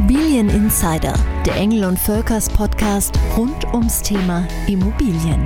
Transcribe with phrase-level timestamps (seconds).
[0.00, 1.12] Immobilien Insider,
[1.44, 5.44] der Engel und Völkers Podcast rund ums Thema Immobilien.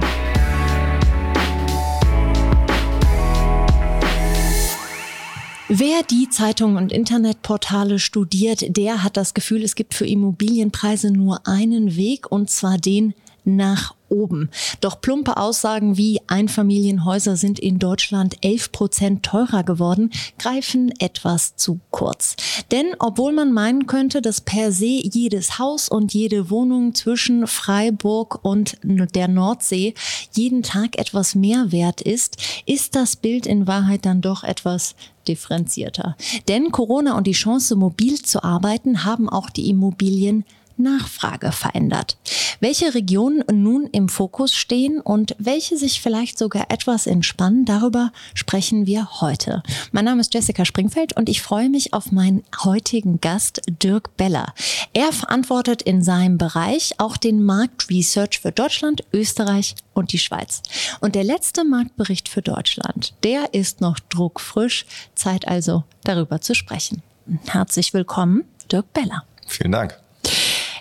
[5.69, 11.49] Wer die Zeitungen und Internetportale studiert, der hat das Gefühl, es gibt für Immobilienpreise nur
[11.49, 13.13] einen Weg, und zwar den
[13.45, 14.51] nach oben.
[14.81, 21.81] Doch plumpe Aussagen wie Einfamilienhäuser sind in Deutschland 11 Prozent teurer geworden, greifen etwas zu
[21.91, 22.37] kurz.
[22.71, 28.45] Denn obwohl man meinen könnte, dass per se jedes Haus und jede Wohnung zwischen Freiburg
[28.45, 29.95] und der Nordsee
[30.33, 34.95] jeden Tag etwas mehr wert ist, ist das Bild in Wahrheit dann doch etwas
[35.27, 36.17] differenzierter.
[36.49, 40.45] Denn Corona und die Chance, mobil zu arbeiten, haben auch die Immobilien
[40.77, 42.17] Nachfrage verändert.
[42.61, 48.87] Welche Regionen nun im Fokus stehen und welche sich vielleicht sogar etwas entspannen, darüber sprechen
[48.87, 49.63] wir heute.
[49.93, 54.55] Mein Name ist Jessica Springfeld und ich freue mich auf meinen heutigen Gast Dirk Beller.
[54.93, 60.63] Er verantwortet in seinem Bereich auch den Markt Research für Deutschland, Österreich und die Schweiz.
[61.01, 64.87] Und der letzte Marktbericht für Deutschland, der ist noch druckfrisch.
[65.15, 67.03] Zeit also darüber zu sprechen.
[67.47, 69.25] Herzlich willkommen, Dirk Beller.
[69.47, 70.04] Vielen Dank.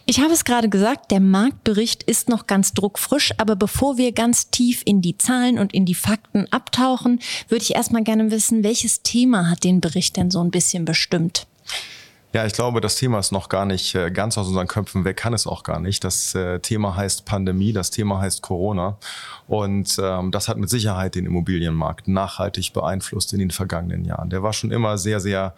[0.05, 4.49] Ich habe es gerade gesagt, der Marktbericht ist noch ganz druckfrisch, aber bevor wir ganz
[4.49, 9.01] tief in die Zahlen und in die Fakten abtauchen, würde ich erstmal gerne wissen, welches
[9.01, 11.47] Thema hat den Bericht denn so ein bisschen bestimmt?
[12.33, 15.17] Ja, ich glaube, das Thema ist noch gar nicht äh, ganz aus unseren Köpfen weg,
[15.17, 16.03] kann es auch gar nicht.
[16.03, 18.97] Das äh, Thema heißt Pandemie, das Thema heißt Corona.
[19.47, 24.31] Und ähm, das hat mit Sicherheit den Immobilienmarkt nachhaltig beeinflusst in den vergangenen Jahren.
[24.31, 25.53] Der war schon immer sehr, sehr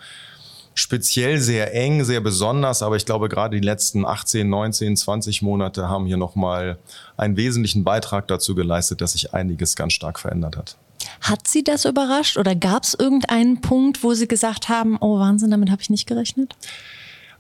[0.76, 5.90] speziell sehr eng, sehr besonders, aber ich glaube gerade die letzten 18, 19, 20 Monate
[5.90, 6.78] haben hier nochmal
[7.18, 10.78] einen wesentlichen Beitrag dazu geleistet, dass sich einiges ganz stark verändert hat.
[11.22, 15.50] Hat Sie das überrascht oder gab es irgendeinen Punkt, wo Sie gesagt haben, oh Wahnsinn,
[15.50, 16.56] damit habe ich nicht gerechnet?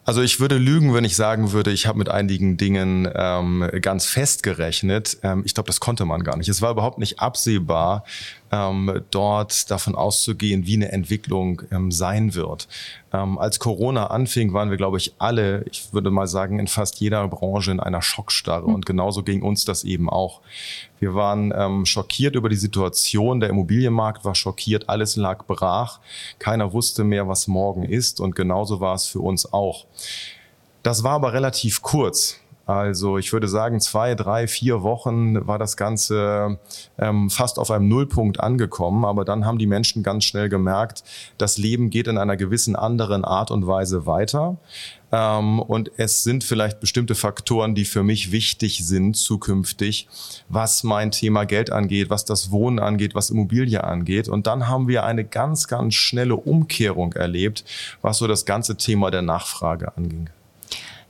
[0.07, 4.05] Also ich würde lügen, wenn ich sagen würde, ich habe mit einigen Dingen ähm, ganz
[4.05, 5.17] fest gerechnet.
[5.23, 6.47] Ähm, ich glaube, das konnte man gar nicht.
[6.47, 8.03] Es war überhaupt nicht absehbar,
[8.51, 12.67] ähm, dort davon auszugehen, wie eine Entwicklung ähm, sein wird.
[13.15, 16.99] Ähm, als Corona anfing, waren wir, glaube ich, alle, ich würde mal sagen, in fast
[16.99, 18.67] jeder Branche in einer Schockstarre.
[18.67, 18.75] Mhm.
[18.75, 20.41] Und genauso ging uns das eben auch.
[20.99, 23.39] Wir waren ähm, schockiert über die Situation.
[23.39, 24.89] Der Immobilienmarkt war schockiert.
[24.89, 25.99] Alles lag brach.
[26.39, 28.19] Keiner wusste mehr, was morgen ist.
[28.19, 29.85] Und genauso war es für uns auch.
[30.83, 32.39] Das war aber relativ kurz.
[32.65, 36.59] Also ich würde sagen, zwei, drei, vier Wochen war das Ganze
[36.97, 39.05] ähm, fast auf einem Nullpunkt angekommen.
[39.05, 41.03] Aber dann haben die Menschen ganz schnell gemerkt,
[41.37, 44.57] das Leben geht in einer gewissen anderen Art und Weise weiter.
[45.11, 50.07] Ähm, und es sind vielleicht bestimmte Faktoren, die für mich wichtig sind zukünftig,
[50.49, 54.27] was mein Thema Geld angeht, was das Wohnen angeht, was Immobilie angeht.
[54.27, 57.63] Und dann haben wir eine ganz, ganz schnelle Umkehrung erlebt,
[58.01, 60.29] was so das ganze Thema der Nachfrage anging.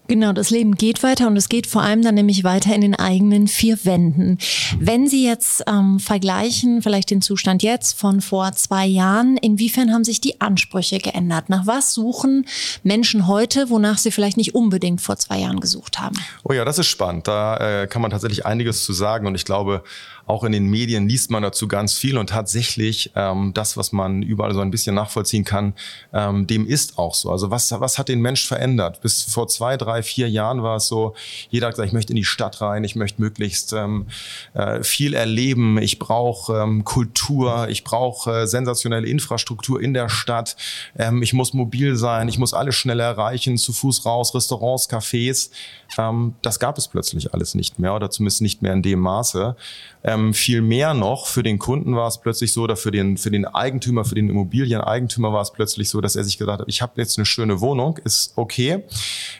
[0.07, 2.95] Genau, das Leben geht weiter und es geht vor allem dann nämlich weiter in den
[2.95, 4.37] eigenen vier Wänden.
[4.79, 10.03] Wenn Sie jetzt ähm, vergleichen, vielleicht den Zustand jetzt von vor zwei Jahren, inwiefern haben
[10.03, 11.49] sich die Ansprüche geändert?
[11.49, 12.45] Nach was suchen
[12.83, 16.15] Menschen heute, wonach sie vielleicht nicht unbedingt vor zwei Jahren gesucht haben?
[16.43, 17.27] Oh ja, das ist spannend.
[17.27, 19.83] Da äh, kann man tatsächlich einiges zu sagen und ich glaube,
[20.27, 24.23] auch in den Medien liest man dazu ganz viel und tatsächlich ähm, das, was man
[24.23, 25.73] überall so ein bisschen nachvollziehen kann,
[26.13, 27.31] ähm, dem ist auch so.
[27.31, 29.01] Also was, was hat den Mensch verändert?
[29.01, 31.15] Bis vor zwei, drei, vier Jahren war es so,
[31.49, 34.07] jeder hat gesagt, ich möchte in die Stadt rein, ich möchte möglichst ähm,
[34.53, 40.55] äh, viel erleben, ich brauche ähm, Kultur, ich brauche äh, sensationelle Infrastruktur in der Stadt,
[40.97, 45.49] ähm, ich muss mobil sein, ich muss alles schnell erreichen, zu Fuß raus, Restaurants, Cafés.
[45.97, 49.55] Ähm, das gab es plötzlich alles nicht mehr oder zumindest nicht mehr in dem Maße.
[50.03, 53.31] Ähm, viel mehr noch, für den Kunden war es plötzlich so, oder für den, für
[53.31, 56.81] den Eigentümer, für den Immobilieneigentümer war es plötzlich so, dass er sich gedacht hat, ich
[56.81, 58.83] habe jetzt eine schöne Wohnung, ist okay.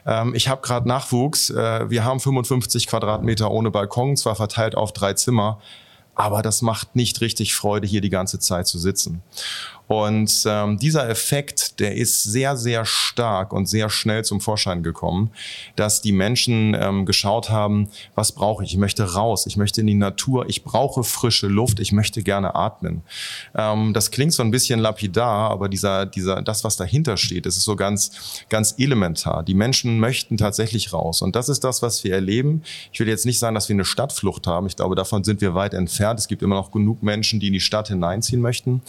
[0.05, 4.94] Ähm, ich habe gerade Nachwuchs, äh, wir haben 55 Quadratmeter ohne Balkon, zwar verteilt auf
[4.94, 5.59] drei Zimmer,
[6.16, 9.22] aber das macht nicht richtig Freude, hier die ganze Zeit zu sitzen.
[9.88, 15.32] Und ähm, dieser Effekt, der ist sehr, sehr stark und sehr schnell zum Vorschein gekommen,
[15.76, 18.72] dass die Menschen ähm, geschaut haben, was brauche ich?
[18.72, 22.55] Ich möchte raus, ich möchte in die Natur, ich brauche frische Luft, ich möchte gerne
[22.55, 23.03] atmen.
[23.55, 27.58] Ähm, das klingt so ein bisschen lapidar, aber dieser, dieser, das, was dahinter steht, das
[27.58, 29.43] ist so ganz, ganz elementar.
[29.43, 31.22] Die Menschen möchten tatsächlich raus.
[31.22, 32.64] Und das ist das, was wir erleben.
[32.91, 34.67] Ich will jetzt nicht sagen, dass wir eine Stadtflucht haben.
[34.67, 36.20] Ich glaube, davon sind wir weit entfernt.
[36.20, 38.82] Es gibt immer noch genug Menschen, die in die Stadt hineinziehen möchten.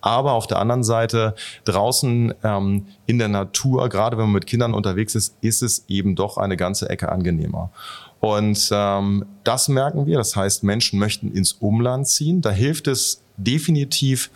[0.00, 4.72] Aber auf der anderen Seite draußen ähm, in der Natur, gerade wenn man mit Kindern
[4.72, 7.70] unterwegs ist, ist es eben doch eine ganze Ecke angenehmer.
[8.20, 10.18] Und ähm, das merken wir.
[10.18, 12.40] Das heißt, Menschen möchten ins Umland ziehen.
[12.40, 14.30] Da hilft es definitiv,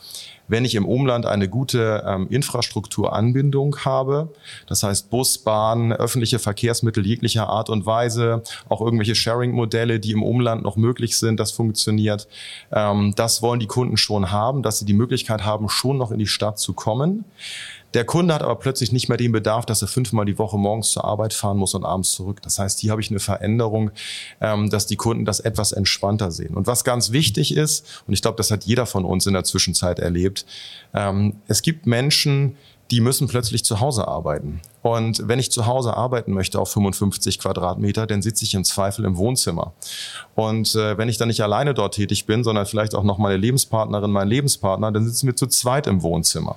[0.49, 4.29] wenn ich im Umland eine gute ähm, Infrastrukturanbindung habe,
[4.67, 10.23] das heißt Bus, Bahn, öffentliche Verkehrsmittel jeglicher Art und Weise, auch irgendwelche Sharing-Modelle, die im
[10.23, 12.29] Umland noch möglich sind, das funktioniert.
[12.71, 16.19] Ähm, das wollen die Kunden schon haben, dass sie die Möglichkeit haben, schon noch in
[16.19, 17.25] die Stadt zu kommen.
[17.95, 20.91] Der Kunde hat aber plötzlich nicht mehr den Bedarf, dass er fünfmal die Woche morgens
[20.91, 22.41] zur Arbeit fahren muss und abends zurück.
[22.43, 23.91] Das heißt, hier habe ich eine Veränderung,
[24.41, 26.55] ähm, dass die Kunden das etwas entspannter sehen.
[26.55, 29.45] Und was ganz wichtig ist, und ich glaube, das hat jeder von uns in der
[29.45, 30.47] Zwischenzeit erlebt,
[30.95, 32.57] ähm, es gibt Menschen,
[32.91, 34.61] die müssen plötzlich zu Hause arbeiten.
[34.83, 39.05] Und wenn ich zu Hause arbeiten möchte auf 55 Quadratmeter, dann sitze ich im Zweifel
[39.05, 39.73] im Wohnzimmer.
[40.35, 43.37] Und äh, wenn ich dann nicht alleine dort tätig bin, sondern vielleicht auch noch meine
[43.37, 46.57] Lebenspartnerin, mein Lebenspartner, dann sitzen wir zu zweit im Wohnzimmer.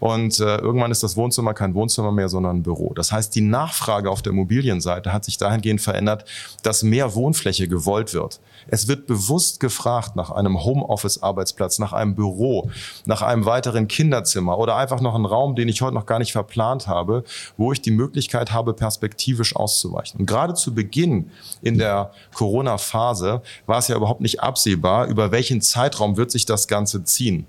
[0.00, 2.92] Und äh, irgendwann ist das Wohnzimmer kein Wohnzimmer mehr, sondern ein Büro.
[2.94, 6.24] Das heißt, die Nachfrage auf der Immobilienseite hat sich dahingehend verändert,
[6.62, 8.40] dass mehr Wohnfläche gewollt wird.
[8.68, 12.70] Es wird bewusst gefragt nach einem Homeoffice-Arbeitsplatz, nach einem Büro,
[13.06, 16.32] nach einem weiteren Kinderzimmer oder einfach noch einen Raum, den ich heute noch gar nicht
[16.32, 17.24] verplant habe,
[17.62, 20.18] wo ich die Möglichkeit habe, perspektivisch auszuweichen.
[20.20, 21.30] Und gerade zu Beginn
[21.62, 26.66] in der Corona-Phase war es ja überhaupt nicht absehbar, über welchen Zeitraum wird sich das
[26.66, 27.46] Ganze ziehen.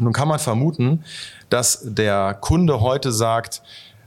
[0.00, 1.04] Nun kann man vermuten,
[1.50, 3.62] dass der Kunde heute sagt,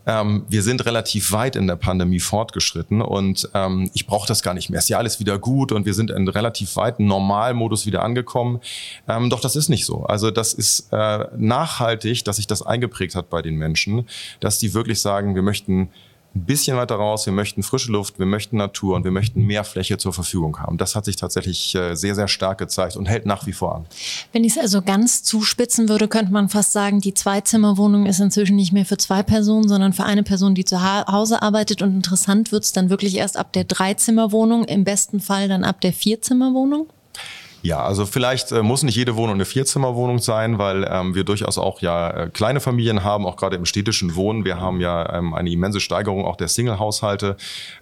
[0.07, 4.53] ähm, wir sind relativ weit in der Pandemie fortgeschritten und ähm, ich brauche das gar
[4.53, 4.79] nicht mehr.
[4.79, 8.61] Ist ja alles wieder gut und wir sind in relativ weiten Normalmodus wieder angekommen.
[9.07, 10.03] Ähm, doch das ist nicht so.
[10.05, 14.07] Also das ist äh, nachhaltig, dass sich das eingeprägt hat bei den Menschen,
[14.39, 15.89] dass die wirklich sagen, wir möchten
[16.37, 19.63] ein bisschen weiter raus, wir möchten frische Luft, wir möchten Natur und wir möchten mehr
[19.63, 20.77] Fläche zur Verfügung haben.
[20.77, 23.85] Das hat sich tatsächlich äh, sehr, sehr stark gezeigt und hält nach wie vor an.
[24.31, 28.55] Wenn ich es also ganz zuspitzen würde, könnte man fast sagen, die Zweizimmerwohnung ist inzwischen
[28.55, 31.81] nicht mehr für zwei Personen, sondern für eine Person, die zu Hause arbeitet.
[31.81, 35.81] Und interessant wird es dann wirklich erst ab der Dreizimmerwohnung, im besten Fall dann ab
[35.81, 36.87] der Vierzimmerwohnung?
[37.67, 41.57] Ja, also vielleicht äh, muss nicht jede Wohnung eine Vierzimmerwohnung sein, weil ähm, wir durchaus
[41.57, 44.45] auch ja äh, kleine Familien haben, auch gerade im städtischen Wohnen.
[44.45, 47.35] Wir haben ja ähm, eine immense Steigerung auch der Single-Haushalte.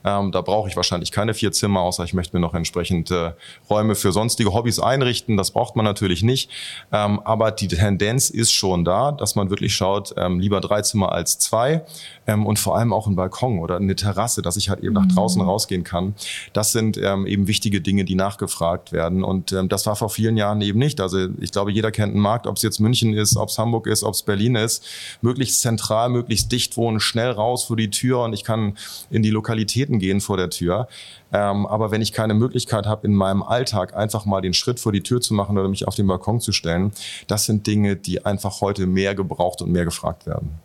[0.03, 3.33] Ähm, da brauche ich wahrscheinlich keine vier Zimmer, außer ich möchte mir noch entsprechend äh,
[3.69, 5.37] Räume für sonstige Hobbys einrichten.
[5.37, 6.49] Das braucht man natürlich nicht.
[6.91, 11.11] Ähm, aber die Tendenz ist schon da, dass man wirklich schaut, ähm, lieber drei Zimmer
[11.11, 11.85] als zwei
[12.27, 15.07] ähm, und vor allem auch ein Balkon oder eine Terrasse, dass ich halt eben nach
[15.07, 15.50] draußen mhm.
[15.50, 16.16] rausgehen kann.
[16.54, 20.38] Das sind ähm, eben wichtige Dinge, die nachgefragt werden und ähm, das war vor vielen
[20.38, 21.01] Jahren eben nicht.
[21.01, 23.88] Also ich glaube, jeder kennt einen Markt, ob es jetzt München ist, ob es Hamburg
[23.88, 24.86] ist, ob es Berlin ist.
[25.22, 28.78] Möglichst zentral, möglichst dicht wohnen, schnell raus vor die Tür und ich kann
[29.10, 30.88] in die Lokalitäten gehen vor der Tür.
[31.31, 34.92] Ähm, aber wenn ich keine Möglichkeit habe, in meinem Alltag einfach mal den Schritt vor
[34.92, 36.92] die Tür zu machen oder mich auf den Balkon zu stellen,
[37.28, 40.60] das sind Dinge, die einfach heute mehr gebraucht und mehr gefragt werden.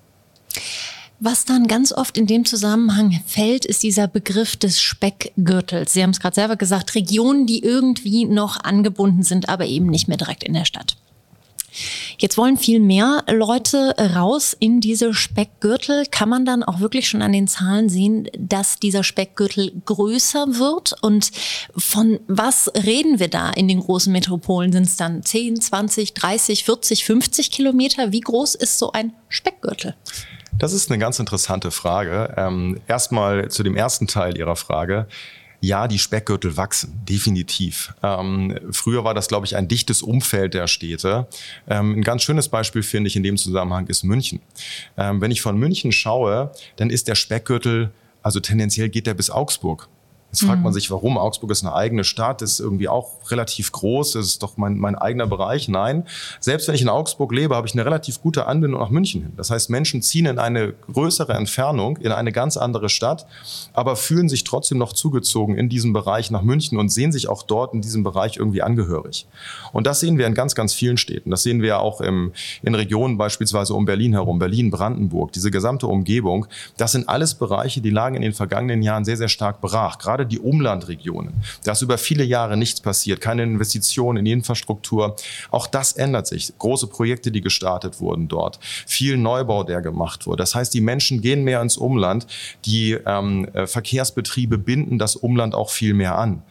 [1.22, 5.92] Was dann ganz oft in dem Zusammenhang fällt, ist dieser Begriff des Speckgürtels.
[5.92, 10.08] Sie haben es gerade selber gesagt, Regionen, die irgendwie noch angebunden sind, aber eben nicht
[10.08, 10.96] mehr direkt in der Stadt.
[12.16, 16.06] Jetzt wollen viel mehr Leute raus in diese Speckgürtel.
[16.06, 20.94] Kann man dann auch wirklich schon an den Zahlen sehen, dass dieser Speckgürtel größer wird?
[21.02, 21.32] Und
[21.76, 24.72] von was reden wir da in den großen Metropolen?
[24.72, 28.10] Sind es dann 10, 20, 30, 40, 50 Kilometer?
[28.10, 29.94] Wie groß ist so ein Speckgürtel?
[30.60, 32.34] Das ist eine ganz interessante Frage.
[32.36, 35.06] Ähm, erstmal zu dem ersten Teil Ihrer Frage.
[35.62, 37.94] Ja, die Speckgürtel wachsen, definitiv.
[38.02, 41.28] Ähm, früher war das, glaube ich, ein dichtes Umfeld der Städte.
[41.66, 44.40] Ähm, ein ganz schönes Beispiel finde ich in dem Zusammenhang ist München.
[44.98, 47.90] Ähm, wenn ich von München schaue, dann ist der Speckgürtel,
[48.22, 49.88] also tendenziell geht der bis Augsburg.
[50.32, 50.74] Jetzt fragt man mhm.
[50.74, 51.18] sich, warum?
[51.18, 54.94] Augsburg ist eine eigene Stadt, ist irgendwie auch relativ groß, das ist doch mein, mein
[54.94, 55.68] eigener Bereich.
[55.68, 56.04] Nein,
[56.38, 59.32] selbst wenn ich in Augsburg lebe, habe ich eine relativ gute Anbindung nach München hin.
[59.36, 63.26] Das heißt, Menschen ziehen in eine größere Entfernung, in eine ganz andere Stadt,
[63.72, 67.42] aber fühlen sich trotzdem noch zugezogen in diesem Bereich nach München und sehen sich auch
[67.42, 69.26] dort in diesem Bereich irgendwie angehörig.
[69.72, 71.30] Und das sehen wir in ganz, ganz vielen Städten.
[71.30, 72.32] Das sehen wir auch im,
[72.62, 76.46] in Regionen beispielsweise um Berlin herum, Berlin, Brandenburg, diese gesamte Umgebung.
[76.76, 79.98] Das sind alles Bereiche, die lagen in den vergangenen Jahren sehr, sehr stark brach.
[79.98, 81.32] Gerade gerade die Umlandregionen.
[81.64, 85.16] Da ist über viele Jahre nichts passiert, keine Investitionen in die Infrastruktur.
[85.50, 86.52] Auch das ändert sich.
[86.58, 90.38] Große Projekte, die gestartet wurden dort, viel Neubau, der gemacht wurde.
[90.38, 92.26] Das heißt, die Menschen gehen mehr ins Umland.
[92.64, 96.42] Die ähm, äh, Verkehrsbetriebe binden das Umland auch viel mehr an.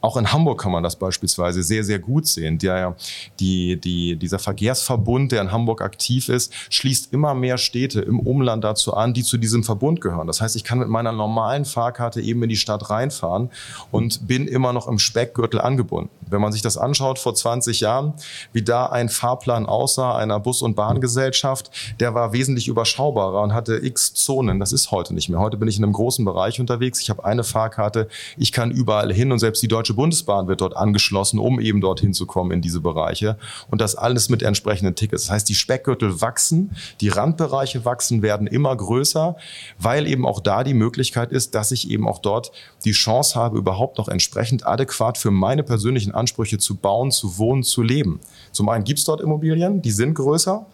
[0.00, 2.58] Auch in Hamburg kann man das beispielsweise sehr, sehr gut sehen.
[2.58, 2.94] Der,
[3.40, 8.62] die, die, dieser Verkehrsverbund, der in Hamburg aktiv ist, schließt immer mehr Städte im Umland
[8.62, 10.28] dazu an, die zu diesem Verbund gehören.
[10.28, 13.50] Das heißt, ich kann mit meiner normalen Fahrkarte eben in die Stadt reinfahren
[13.90, 16.10] und bin immer noch im Speckgürtel angebunden.
[16.30, 18.14] Wenn man sich das anschaut vor 20 Jahren,
[18.52, 23.76] wie da ein Fahrplan aussah einer Bus- und Bahngesellschaft, der war wesentlich überschaubarer und hatte
[23.76, 24.60] x Zonen.
[24.60, 25.40] Das ist heute nicht mehr.
[25.40, 27.00] Heute bin ich in einem großen Bereich unterwegs.
[27.00, 28.08] Ich habe eine Fahrkarte.
[28.36, 32.14] Ich kann überall hin und selbst die Deutsche Bundesbahn wird dort angeschlossen, um eben dorthin
[32.14, 33.36] zu kommen in diese Bereiche.
[33.70, 35.24] Und das alles mit entsprechenden Tickets.
[35.24, 39.36] Das heißt, die Speckgürtel wachsen, die Randbereiche wachsen, werden immer größer,
[39.78, 42.52] weil eben auch da die Möglichkeit ist, dass ich eben auch dort
[42.84, 47.62] die Chance habe, überhaupt noch entsprechend adäquat für meine persönlichen Ansprüche zu bauen, zu wohnen,
[47.62, 48.20] zu leben.
[48.52, 50.66] Zum einen gibt es dort Immobilien, die sind größer,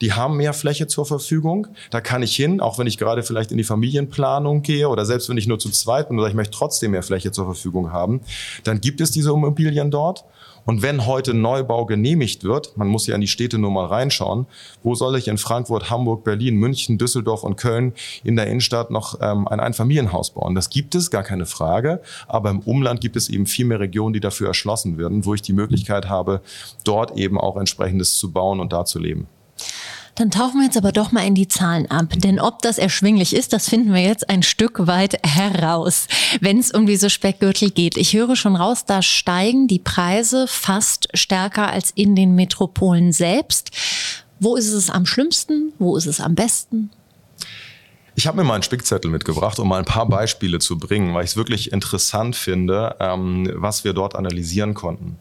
[0.00, 1.68] die haben mehr Fläche zur Verfügung.
[1.90, 5.28] Da kann ich hin, auch wenn ich gerade vielleicht in die Familienplanung gehe oder selbst
[5.28, 8.20] wenn ich nur zu zweit bin oder ich möchte trotzdem mehr Fläche zur Verfügung haben,
[8.64, 10.24] dann gibt es diese Immobilien dort.
[10.64, 14.46] Und wenn heute Neubau genehmigt wird, man muss ja in die Städte nur mal reinschauen,
[14.82, 19.18] wo soll ich in Frankfurt, Hamburg, Berlin, München, Düsseldorf und Köln in der Innenstadt noch
[19.20, 20.54] ähm, ein Einfamilienhaus bauen?
[20.54, 22.00] Das gibt es, gar keine Frage.
[22.28, 25.42] Aber im Umland gibt es eben viel mehr Regionen, die dafür erschlossen werden, wo ich
[25.42, 26.40] die Möglichkeit habe,
[26.84, 29.26] dort eben auch entsprechendes zu bauen und da zu leben.
[30.14, 32.06] Dann tauchen wir jetzt aber doch mal in die Zahlen ab.
[32.16, 36.06] Denn ob das erschwinglich ist, das finden wir jetzt ein Stück weit heraus,
[36.40, 37.96] wenn es um diese Speckgürtel geht.
[37.96, 43.70] Ich höre schon raus, da steigen die Preise fast stärker als in den Metropolen selbst.
[44.38, 45.72] Wo ist es am schlimmsten?
[45.78, 46.90] Wo ist es am besten?
[48.14, 51.24] Ich habe mir mal einen Spickzettel mitgebracht, um mal ein paar Beispiele zu bringen, weil
[51.24, 55.16] ich es wirklich interessant finde, ähm, was wir dort analysieren konnten.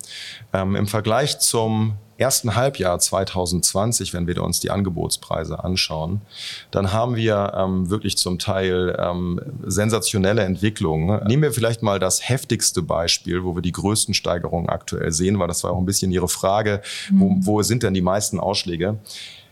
[0.51, 6.21] Ähm, Im Vergleich zum ersten Halbjahr 2020, wenn wir uns die Angebotspreise anschauen,
[6.69, 11.21] dann haben wir ähm, wirklich zum Teil ähm, sensationelle Entwicklungen.
[11.25, 15.47] Nehmen wir vielleicht mal das heftigste Beispiel, wo wir die größten Steigerungen aktuell sehen, weil
[15.47, 17.45] das war auch ein bisschen Ihre Frage, wo, mhm.
[17.45, 18.99] wo sind denn die meisten Ausschläge?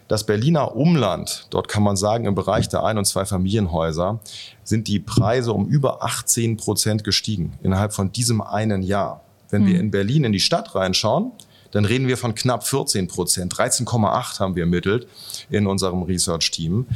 [0.07, 4.19] Das Berliner Umland, dort kann man sagen, im Bereich der Ein- und Zwei-Familienhäuser
[4.63, 9.21] sind die Preise um über 18 Prozent gestiegen innerhalb von diesem einen Jahr.
[9.51, 9.67] Wenn mhm.
[9.67, 11.31] wir in Berlin in die Stadt reinschauen,
[11.71, 13.53] dann reden wir von knapp 14 Prozent.
[13.53, 15.07] 13,8 haben wir ermittelt
[15.49, 16.87] in unserem Research-Team.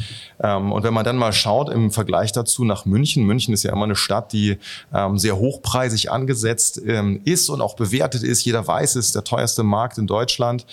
[0.41, 3.71] Ähm, und wenn man dann mal schaut im Vergleich dazu nach München, München ist ja
[3.71, 4.57] immer eine Stadt, die
[4.93, 8.43] ähm, sehr hochpreisig angesetzt ähm, ist und auch bewertet ist.
[8.45, 10.65] Jeder weiß, es ist der teuerste Markt in Deutschland.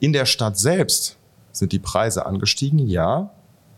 [0.00, 1.16] in der Stadt selbst
[1.52, 3.30] sind die Preise angestiegen, ja,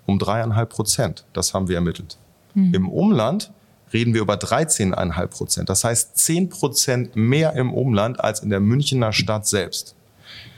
[0.07, 1.25] um dreieinhalb Prozent.
[1.33, 2.19] Das haben wir ermittelt.
[2.54, 2.75] Mhm.
[2.75, 3.52] Im Umland
[3.92, 5.68] reden wir über 13,5 Prozent.
[5.68, 9.94] Das heißt 10 Prozent mehr im Umland als in der Münchner Stadt selbst.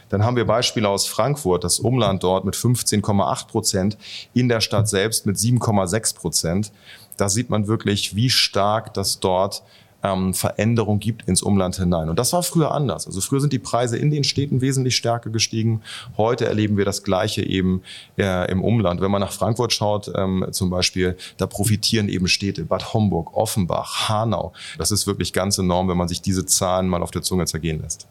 [0.09, 3.97] Dann haben wir Beispiele aus Frankfurt, das Umland dort mit 15,8 Prozent,
[4.35, 6.73] in der Stadt selbst mit 7,6 Prozent.
[7.17, 9.63] Da sieht man wirklich, wie stark das dort
[10.03, 12.09] ähm, Veränderung gibt ins Umland hinein.
[12.09, 13.07] Und das war früher anders.
[13.07, 15.83] Also früher sind die Preise in den Städten wesentlich stärker gestiegen.
[16.17, 17.83] Heute erleben wir das Gleiche eben
[18.19, 19.01] äh, im Umland.
[19.01, 24.09] Wenn man nach Frankfurt schaut, ähm, zum Beispiel, da profitieren eben Städte Bad Homburg, Offenbach,
[24.09, 24.53] Hanau.
[24.79, 27.81] Das ist wirklich ganz enorm, wenn man sich diese Zahlen mal auf der Zunge zergehen
[27.81, 28.07] lässt.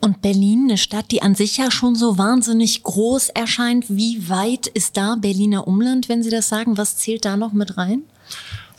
[0.00, 3.86] Und Berlin, eine Stadt, die an sich ja schon so wahnsinnig groß erscheint.
[3.88, 6.78] Wie weit ist da Berliner Umland, wenn Sie das sagen?
[6.78, 8.02] Was zählt da noch mit rein?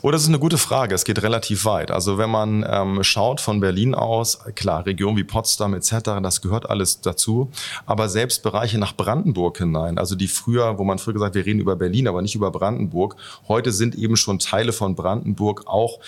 [0.06, 0.94] Oh, das ist eine gute Frage.
[0.94, 1.90] Es geht relativ weit.
[1.90, 6.70] Also wenn man ähm, schaut von Berlin aus, klar, Regionen wie Potsdam etc., das gehört
[6.70, 7.50] alles dazu.
[7.86, 11.58] Aber selbst Bereiche nach Brandenburg hinein, also die früher, wo man früher gesagt, wir reden
[11.58, 13.16] über Berlin, aber nicht über Brandenburg.
[13.48, 15.98] Heute sind eben schon Teile von Brandenburg auch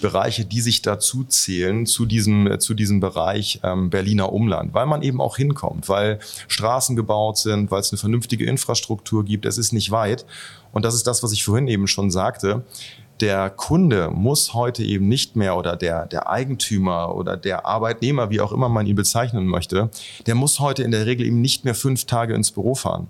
[0.00, 5.02] Bereiche, die sich dazu zählen zu diesem zu diesem Bereich ähm, Berliner Umland, weil man
[5.02, 9.46] eben auch hinkommt, weil Straßen gebaut sind, weil es eine vernünftige Infrastruktur gibt.
[9.46, 10.26] Es ist nicht weit.
[10.70, 12.62] Und das ist das, was ich vorhin eben schon sagte
[13.20, 18.40] der Kunde muss heute eben nicht mehr oder der, der Eigentümer oder der Arbeitnehmer, wie
[18.40, 19.90] auch immer man ihn bezeichnen möchte,
[20.26, 23.08] der muss heute in der Regel eben nicht mehr fünf Tage ins Büro fahren.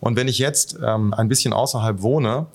[0.00, 2.46] Und wenn ich jetzt ähm, ein bisschen außerhalb wohne,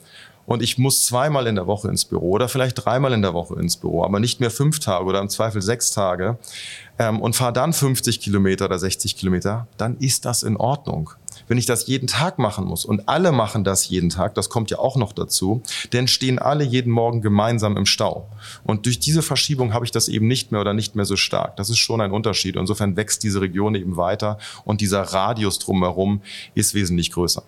[0.49, 3.59] und ich muss zweimal in der Woche ins Büro oder vielleicht dreimal in der Woche
[3.59, 6.39] ins Büro, aber nicht mehr fünf Tage oder im Zweifel sechs Tage
[6.99, 11.11] ähm, und fahre dann 50 Kilometer oder 60 Kilometer, dann ist das in Ordnung.
[11.47, 14.69] Wenn ich das jeden Tag machen muss und alle machen das jeden Tag, das kommt
[14.69, 18.29] ja auch noch dazu, dann stehen alle jeden Morgen gemeinsam im Stau.
[18.63, 21.55] Und durch diese Verschiebung habe ich das eben nicht mehr oder nicht mehr so stark.
[21.55, 22.55] Das ist schon ein Unterschied.
[22.55, 26.21] Insofern wächst diese Region eben weiter und dieser Radius drumherum
[26.53, 27.43] ist wesentlich größer.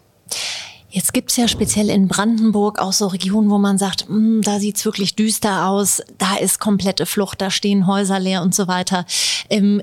[0.92, 4.84] Jetzt gibt's ja speziell in Brandenburg auch so Regionen, wo man sagt, hm, da sieht's
[4.84, 9.06] wirklich düster aus, da ist komplette Flucht, da stehen Häuser leer und so weiter.
[9.50, 9.82] Ähm,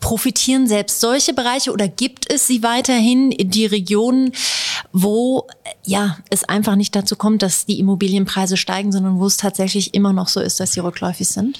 [0.00, 4.32] profitieren selbst solche Bereiche oder gibt es sie weiterhin in die Regionen,
[4.92, 5.46] wo
[5.84, 10.12] ja es einfach nicht dazu kommt, dass die Immobilienpreise steigen, sondern wo es tatsächlich immer
[10.12, 11.58] noch so ist, dass sie rückläufig sind?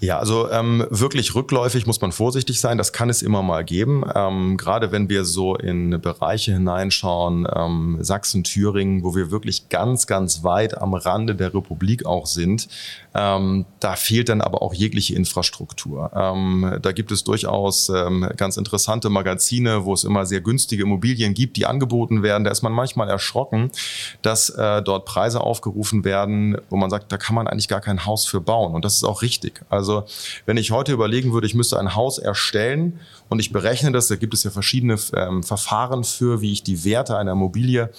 [0.00, 2.76] Ja, also ähm, wirklich rückläufig muss man vorsichtig sein.
[2.76, 4.04] Das kann es immer mal geben.
[4.14, 10.06] Ähm, gerade wenn wir so in Bereiche hineinschauen, ähm, Sachsen, Thüringen, wo wir wirklich ganz,
[10.06, 12.68] ganz weit am Rande der Republik auch sind,
[13.14, 16.10] ähm, da fehlt dann aber auch jegliche Infrastruktur.
[16.14, 21.32] Ähm, da gibt es durchaus ähm, ganz interessante Magazine, wo es immer sehr günstige Immobilien
[21.32, 22.44] gibt, die angeboten werden.
[22.44, 23.70] Da ist man manchmal erschrocken,
[24.20, 28.04] dass äh, dort Preise aufgerufen werden, wo man sagt, da kann man eigentlich gar kein
[28.04, 28.74] Haus für bauen.
[28.74, 29.62] Und das ist auch richtig.
[29.70, 29.85] Also
[30.44, 34.16] wenn ich heute überlegen würde, ich müsste ein Haus erstellen und ich berechne das, da
[34.16, 37.90] gibt es ja verschiedene ähm, Verfahren für, wie ich die Werte einer Immobilie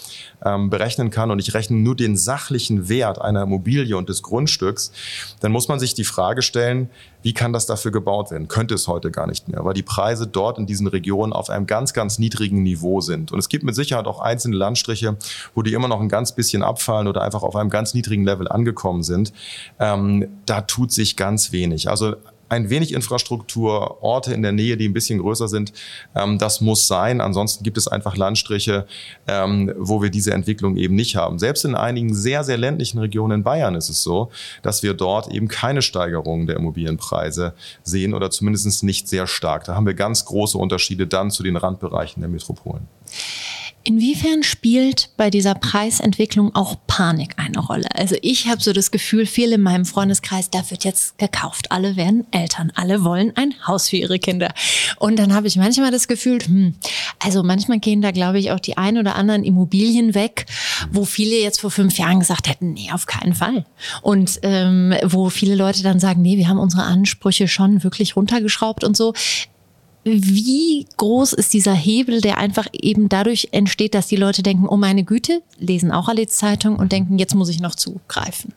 [0.43, 4.91] ähm, berechnen kann und ich rechne nur den sachlichen Wert einer Immobilie und des Grundstücks,
[5.39, 6.89] dann muss man sich die Frage stellen,
[7.23, 8.47] wie kann das dafür gebaut werden?
[8.47, 11.65] Könnte es heute gar nicht mehr, weil die Preise dort in diesen Regionen auf einem
[11.65, 13.31] ganz, ganz niedrigen Niveau sind.
[13.31, 15.17] Und es gibt mit Sicherheit auch einzelne Landstriche,
[15.55, 18.47] wo die immer noch ein ganz bisschen abfallen oder einfach auf einem ganz niedrigen Level
[18.47, 19.33] angekommen sind.
[19.79, 21.89] Ähm, da tut sich ganz wenig.
[21.89, 22.15] Also
[22.49, 25.73] ein wenig Infrastruktur, Orte in der Nähe, die ein bisschen größer sind.
[26.15, 27.21] Ähm, das muss sein.
[27.21, 28.87] Ansonsten gibt es einfach Landstriche,
[29.27, 31.39] ähm, wo wir diese Entwicklung eben nicht haben.
[31.39, 35.31] Selbst in einigen sehr, sehr ländlichen Regionen in Bayern ist es so, dass wir dort
[35.31, 39.65] eben keine Steigerung der Immobilienpreise sehen oder zumindest nicht sehr stark.
[39.65, 42.87] Da haben wir ganz große Unterschiede dann zu den Randbereichen der Metropolen.
[43.87, 47.87] Inwiefern spielt bei dieser Preisentwicklung auch Panik eine Rolle?
[47.95, 51.71] Also ich habe so das Gefühl, viele in meinem Freundeskreis, da wird jetzt gekauft.
[51.71, 54.53] Alle werden Eltern, alle wollen ein Haus für ihre Kinder.
[54.99, 56.75] Und dann habe ich manchmal das Gefühl, hm,
[57.23, 60.47] also manchmal gehen da, glaube ich, auch die ein oder anderen Immobilien weg,
[60.91, 63.63] wo viele jetzt vor fünf Jahren gesagt hätten, nee, auf keinen Fall.
[64.01, 68.83] Und ähm, wo viele Leute dann sagen, nee, wir haben unsere Ansprüche schon wirklich runtergeschraubt
[68.83, 69.13] und so
[70.09, 74.77] wie groß ist dieser Hebel, der einfach eben dadurch entsteht, dass die Leute denken, oh
[74.77, 78.53] meine Güte, lesen auch alle Zeitung und denken, jetzt muss ich noch zugreifen?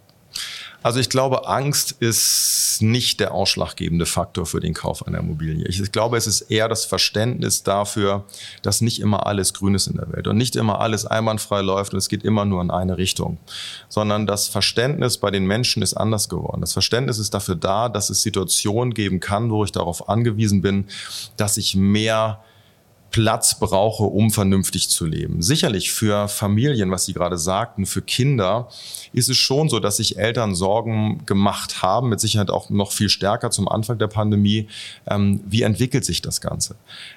[0.82, 5.66] Also ich glaube, Angst ist nicht der ausschlaggebende Faktor für den Kauf einer Immobilie.
[5.66, 8.24] Ich glaube, es ist eher das Verständnis dafür,
[8.62, 11.92] dass nicht immer alles grün ist in der Welt und nicht immer alles einwandfrei läuft
[11.92, 13.38] und es geht immer nur in eine Richtung,
[13.88, 16.62] sondern das Verständnis bei den Menschen ist anders geworden.
[16.62, 20.86] Das Verständnis ist dafür da, dass es Situationen geben kann, wo ich darauf angewiesen bin,
[21.36, 22.42] dass ich mehr
[23.10, 25.42] Platz brauche, um vernünftig zu leben.
[25.42, 28.68] Sicherlich für Familien, was Sie gerade sagten, für Kinder
[29.12, 33.08] ist es schon so, dass sich Eltern Sorgen gemacht haben, mit Sicherheit auch noch viel
[33.08, 34.68] stärker zum Anfang der Pandemie.
[35.08, 36.76] Ähm, wie entwickelt sich das Ganze?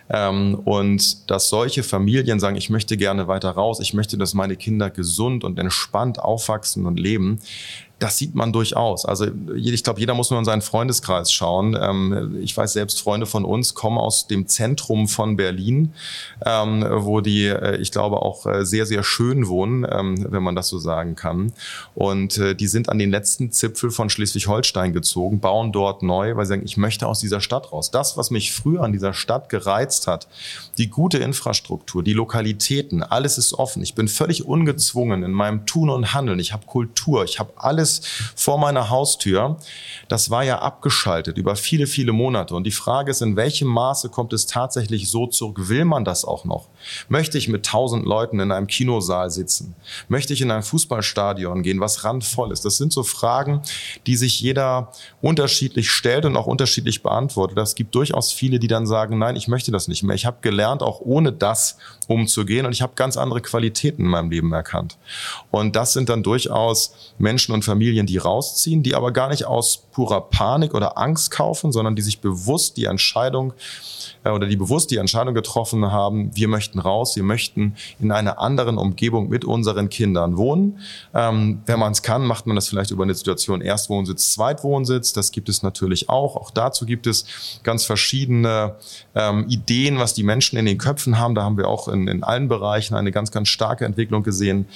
[0.09, 4.55] Ähm, und dass solche Familien sagen, ich möchte gerne weiter raus, ich möchte, dass meine
[4.55, 7.39] Kinder gesund und entspannt aufwachsen und leben,
[8.03, 9.05] das sieht man durchaus.
[9.05, 11.77] Also ich glaube, jeder muss nur in seinen Freundeskreis schauen.
[11.79, 15.93] Ähm, ich weiß selbst, Freunde von uns kommen aus dem Zentrum von Berlin,
[16.45, 20.53] ähm, wo die, äh, ich glaube, auch äh, sehr, sehr schön wohnen, ähm, wenn man
[20.53, 21.53] das so sagen kann.
[21.95, 26.45] Und äh, die sind an den letzten Zipfel von Schleswig-Holstein gezogen, bauen dort neu, weil
[26.45, 27.89] sie sagen, ich möchte aus dieser Stadt raus.
[27.89, 30.27] Das, was mich früher an dieser Stadt gereizt hat,
[30.77, 33.81] die gute Infrastruktur, die Lokalitäten, alles ist offen.
[33.81, 36.39] Ich bin völlig ungezwungen in meinem Tun und Handeln.
[36.39, 37.53] Ich habe Kultur, ich habe
[37.93, 38.01] alles
[38.35, 39.57] vor meiner Haustür.
[40.07, 42.55] Das war ja abgeschaltet über viele, viele Monate.
[42.55, 45.69] Und die Frage ist, in welchem Maße kommt es tatsächlich so zurück?
[45.69, 46.67] Will man das auch noch?
[47.09, 49.75] Möchte ich mit tausend Leuten in einem Kinosaal sitzen?
[50.07, 52.65] Möchte ich in ein Fußballstadion gehen, was randvoll ist?
[52.65, 53.61] Das sind so Fragen,
[54.05, 57.57] die sich jeder unterschiedlich stellt und auch unterschiedlich beantwortet.
[57.57, 60.15] Es gibt durchaus viele, die dann sagen, nein, ich möchte das nicht mehr.
[60.15, 61.77] Ich habe gelernt, auch ohne das
[62.07, 64.97] umzugehen und ich habe ganz andere Qualitäten in meinem Leben erkannt.
[65.49, 69.77] Und das sind dann durchaus Menschen und Familien, die rausziehen, die aber gar nicht aus
[69.91, 73.53] purer Panik oder Angst kaufen, sondern die sich bewusst die Entscheidung
[74.31, 78.77] oder die bewusst die Entscheidung getroffen haben, wir möchten raus, wir möchten in einer anderen
[78.77, 80.79] Umgebung mit unseren Kindern wohnen.
[81.13, 85.13] Ähm, wenn man es kann, macht man das vielleicht über eine Situation Erstwohnsitz, Zweitwohnsitz.
[85.13, 86.35] Das gibt es natürlich auch.
[86.35, 87.25] Auch dazu gibt es
[87.63, 88.75] ganz verschiedene
[89.15, 91.35] ähm, Ideen, was die Menschen in den Köpfen haben.
[91.35, 94.67] Da haben wir auch in, in allen Bereichen eine ganz, ganz starke Entwicklung gesehen.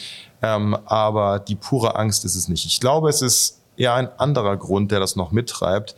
[0.42, 2.66] Ähm, aber die pure Angst ist es nicht.
[2.66, 5.96] Ich glaube, es ist eher ein anderer Grund, der das noch mittreibt.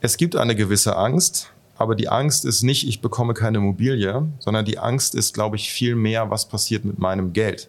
[0.00, 4.64] Es gibt eine gewisse Angst, aber die Angst ist nicht, ich bekomme keine Immobilie, sondern
[4.64, 7.68] die Angst ist, glaube ich, viel mehr, was passiert mit meinem Geld.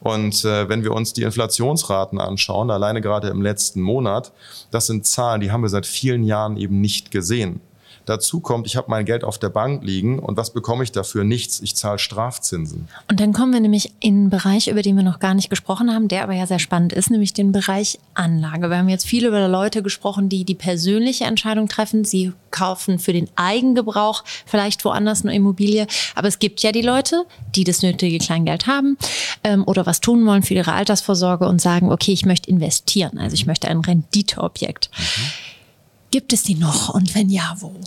[0.00, 4.32] Und äh, wenn wir uns die Inflationsraten anschauen, alleine gerade im letzten Monat,
[4.70, 7.60] das sind Zahlen, die haben wir seit vielen Jahren eben nicht gesehen.
[8.06, 11.24] Dazu kommt, ich habe mein Geld auf der Bank liegen und was bekomme ich dafür?
[11.24, 11.60] Nichts.
[11.60, 12.88] Ich zahle Strafzinsen.
[13.10, 15.92] Und dann kommen wir nämlich in einen Bereich, über den wir noch gar nicht gesprochen
[15.92, 18.70] haben, der aber ja sehr spannend ist, nämlich den Bereich Anlage.
[18.70, 22.04] Wir haben jetzt viel über Leute gesprochen, die die persönliche Entscheidung treffen.
[22.04, 25.88] Sie kaufen für den Eigengebrauch vielleicht woanders eine Immobilie.
[26.14, 27.24] Aber es gibt ja die Leute,
[27.56, 28.96] die das nötige Kleingeld haben
[29.44, 33.18] ähm, oder was tun wollen für ihre Altersvorsorge und sagen, okay, ich möchte investieren.
[33.18, 34.90] Also ich möchte ein Renditeobjekt.
[34.96, 35.55] Mhm.
[36.16, 37.78] Gibt es die noch und wenn ja, wo?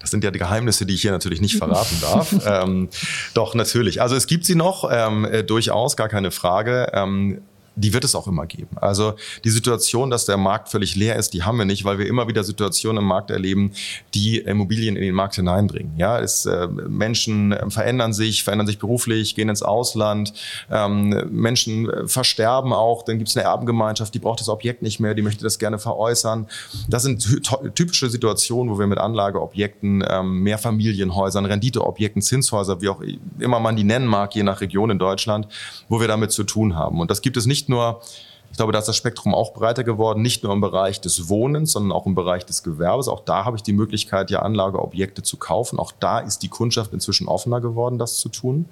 [0.00, 2.34] Das sind ja die Geheimnisse, die ich hier natürlich nicht verraten darf.
[2.44, 2.88] ähm,
[3.32, 4.02] doch, natürlich.
[4.02, 6.90] Also es gibt sie noch, ähm, äh, durchaus, gar keine Frage.
[6.92, 7.42] Ähm,
[7.80, 8.76] die wird es auch immer geben.
[8.76, 9.14] Also
[9.44, 12.28] die Situation, dass der Markt völlig leer ist, die haben wir nicht, weil wir immer
[12.28, 13.72] wieder Situationen im Markt erleben,
[14.14, 15.96] die Immobilien in den Markt hineinbringen.
[15.96, 20.34] Ja, es, äh, Menschen äh, verändern sich, verändern sich beruflich, gehen ins Ausland,
[20.70, 25.00] ähm, Menschen äh, versterben auch, dann gibt es eine Erbengemeinschaft, die braucht das Objekt nicht
[25.00, 26.46] mehr, die möchte das gerne veräußern.
[26.88, 27.40] Das sind
[27.74, 33.00] typische Situationen, wo wir mit Anlageobjekten, ähm, Mehrfamilienhäusern, Renditeobjekten, Zinshäuser, wie auch
[33.38, 35.48] immer man die nennen mag, je nach Region in Deutschland,
[35.88, 37.00] wo wir damit zu tun haben.
[37.00, 38.02] Und das gibt es nicht nur,
[38.50, 41.72] ich glaube, da ist das Spektrum auch breiter geworden, nicht nur im Bereich des Wohnens,
[41.72, 43.08] sondern auch im Bereich des Gewerbes.
[43.08, 45.78] Auch da habe ich die Möglichkeit, ja Anlageobjekte zu kaufen.
[45.78, 48.68] Auch da ist die Kundschaft inzwischen offener geworden, das zu tun.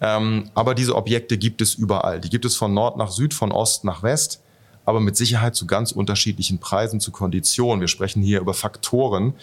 [0.00, 2.20] Ähm, aber diese Objekte gibt es überall.
[2.20, 4.40] Die gibt es von Nord nach Süd, von Ost nach West
[4.86, 7.80] aber mit Sicherheit zu ganz unterschiedlichen Preisen, zu Konditionen.
[7.80, 9.34] Wir sprechen hier über Faktoren.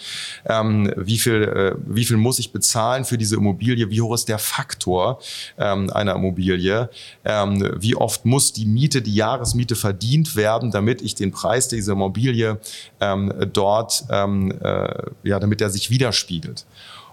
[0.46, 3.90] Ähm, wie, viel, äh, wie viel muss ich bezahlen für diese Immobilie?
[3.90, 5.20] Wie hoch ist der Faktor
[5.58, 6.88] ähm, einer Immobilie?
[7.24, 11.92] Ähm, wie oft muss die Miete, die Jahresmiete verdient werden, damit ich den Preis dieser
[11.92, 12.58] Immobilie
[13.00, 16.64] ähm, dort, ähm, äh, ja, damit er sich widerspiegelt?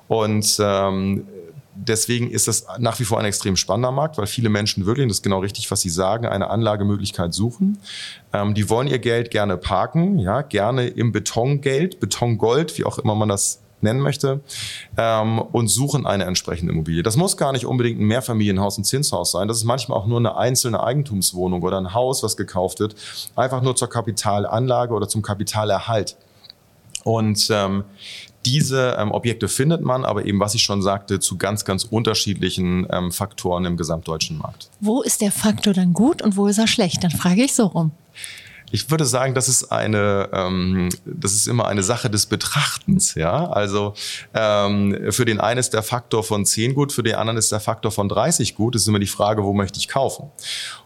[0.08, 1.26] Und ähm,
[1.88, 5.10] deswegen ist das nach wie vor ein extrem spannender Markt, weil viele Menschen wirklich, und
[5.10, 7.80] das ist genau richtig, was Sie sagen, eine Anlagemöglichkeit suchen.
[8.34, 13.16] Ähm, die wollen ihr Geld gerne parken, ja, gerne im Betongeld, Betongold, wie auch immer
[13.16, 14.42] man das nennen möchte,
[14.98, 17.04] ähm, und suchen eine entsprechende Immobilie.
[17.04, 19.48] Das muss gar nicht unbedingt ein Mehrfamilienhaus, ein Zinshaus sein.
[19.48, 22.96] Das ist manchmal auch nur eine einzelne Eigentumswohnung oder ein Haus, was gekauft wird,
[23.36, 26.16] einfach nur zur Kapitalanlage oder zum Kapitalerhalt.
[27.04, 27.84] Und ähm,
[28.46, 32.88] diese ähm, Objekte findet man, aber eben, was ich schon sagte, zu ganz, ganz unterschiedlichen
[32.92, 34.70] ähm, Faktoren im gesamtdeutschen Markt.
[34.80, 37.04] Wo ist der Faktor dann gut und wo ist er schlecht?
[37.04, 37.92] Dann frage ich so rum.
[38.72, 43.50] Ich würde sagen, das ist eine, ähm, das ist immer eine Sache des Betrachtens, ja.
[43.50, 43.94] Also
[44.34, 47.60] ähm, für den einen ist der Faktor von 10 gut, für den anderen ist der
[47.60, 48.76] Faktor von 30 gut.
[48.76, 50.32] Das ist immer die Frage, wo möchte ich kaufen?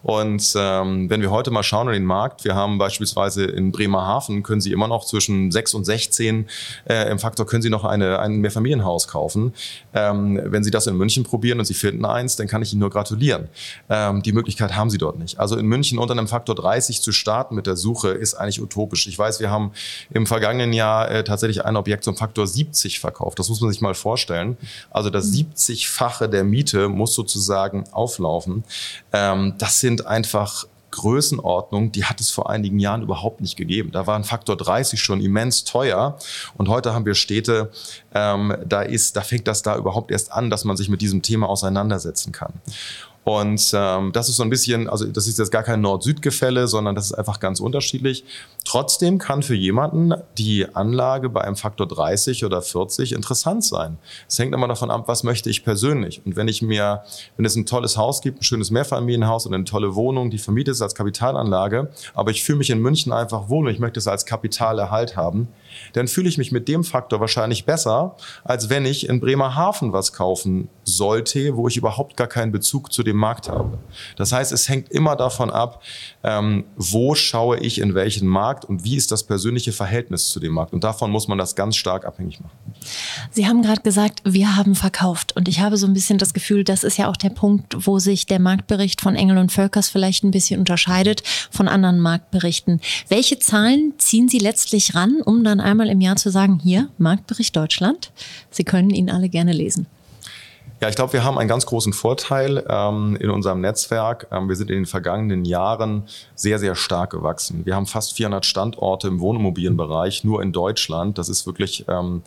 [0.06, 4.44] Und ähm, wenn wir heute mal schauen in den Markt, wir haben beispielsweise in Bremerhaven
[4.44, 6.48] können Sie immer noch zwischen 6 und 16
[6.88, 9.56] äh, im Faktor können Sie noch eine, ein Mehrfamilienhaus kaufen.
[9.96, 12.82] Ähm, wenn Sie das in München probieren und Sie finden eins, dann kann ich Ihnen
[12.82, 13.48] nur gratulieren.
[13.90, 15.40] Ähm, die Möglichkeit haben Sie dort nicht.
[15.40, 19.08] Also in München unter einem Faktor 30 zu starten mit der Suche ist eigentlich utopisch.
[19.08, 19.72] Ich weiß, wir haben
[20.12, 23.40] im vergangenen Jahr äh, tatsächlich ein Objekt zum Faktor 70 verkauft.
[23.40, 24.56] Das muss man sich mal vorstellen.
[24.92, 28.64] Also das 70-fache der Miete muss sozusagen auflaufen.
[29.12, 33.92] Ähm, das sind einfach Größenordnung, die hat es vor einigen Jahren überhaupt nicht gegeben.
[33.92, 36.18] Da war ein Faktor 30 schon immens teuer
[36.56, 37.72] und heute haben wir Städte,
[38.14, 41.22] ähm, da ist, da fängt das da überhaupt erst an, dass man sich mit diesem
[41.22, 42.54] Thema auseinandersetzen kann.
[43.26, 46.94] Und ähm, das ist so ein bisschen, also das ist jetzt gar kein Nord-Süd-Gefälle, sondern
[46.94, 48.24] das ist einfach ganz unterschiedlich.
[48.66, 53.98] Trotzdem kann für jemanden die Anlage bei einem Faktor 30 oder 40 interessant sein.
[54.28, 56.22] Es hängt immer davon ab, was möchte ich persönlich.
[56.24, 57.02] Und wenn ich mir,
[57.36, 60.74] wenn es ein tolles Haus gibt, ein schönes Mehrfamilienhaus und eine tolle Wohnung, die vermietet
[60.74, 64.08] ist als Kapitalanlage, aber ich fühle mich in München einfach wohl und ich möchte es
[64.08, 65.48] als Kapitalerhalt haben,
[65.94, 70.14] dann fühle ich mich mit dem Faktor wahrscheinlich besser, als wenn ich in Bremerhaven was
[70.14, 73.78] kaufen sollte, wo ich überhaupt gar keinen Bezug zu dem Markt habe.
[74.18, 75.82] Das heißt, es hängt immer davon ab,
[76.24, 80.54] ähm, wo schaue ich in welchen Markt und wie ist das persönliche Verhältnis zu dem
[80.54, 80.74] Markt.
[80.74, 82.58] Und davon muss man das ganz stark abhängig machen.
[83.32, 85.36] Sie haben gerade gesagt, wir haben verkauft.
[85.36, 88.00] Und ich habe so ein bisschen das Gefühl, das ist ja auch der Punkt, wo
[88.00, 92.82] sich der Marktbericht von Engel und Völkers vielleicht ein bisschen unterscheidet von anderen Marktberichten.
[93.08, 97.56] Welche Zahlen ziehen Sie letztlich ran, um dann einmal im Jahr zu sagen, hier, Marktbericht
[97.56, 98.12] Deutschland,
[98.52, 99.88] Sie können ihn alle gerne lesen.
[100.82, 104.28] Ja, ich glaube, wir haben einen ganz großen Vorteil ähm, in unserem Netzwerk.
[104.32, 106.04] Ähm, wir sind in den vergangenen Jahren
[106.36, 107.66] sehr, sehr stark gewachsen.
[107.66, 111.18] Wir haben fast 400 Standorte im Wohnimmobilienbereich, nur in Deutschland.
[111.18, 112.24] Das ist wirklich, ähm,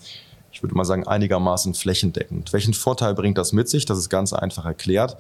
[0.51, 2.53] ich würde mal sagen, einigermaßen flächendeckend.
[2.55, 3.85] Welchen Vorteil bringt das mit sich?
[3.85, 5.19] Das ist ganz einfach erklärt.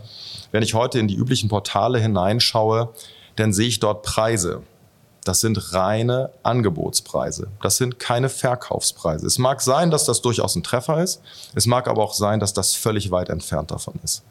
[0.50, 2.88] Wenn ich heute in die üblichen Portale hineinschaue,
[3.36, 4.62] dann sehe ich dort Preise.
[5.28, 7.48] Das sind reine Angebotspreise.
[7.60, 9.26] Das sind keine Verkaufspreise.
[9.26, 11.20] Es mag sein, dass das durchaus ein Treffer ist.
[11.54, 14.22] Es mag aber auch sein, dass das völlig weit entfernt davon ist.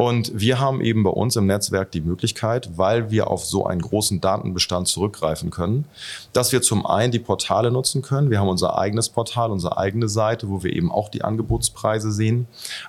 [0.00, 3.82] Und wir haben eben bei uns im Netzwerk die Möglichkeit, weil wir auf so einen
[3.82, 5.84] großen Datenbestand zurückgreifen können,
[6.32, 8.30] dass wir zum einen die Portale nutzen können.
[8.30, 12.46] Wir haben unser eigenes Portal, unsere eigene Seite, wo wir eben auch die Angebotspreise sehen.